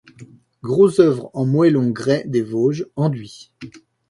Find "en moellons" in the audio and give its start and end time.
1.35-1.91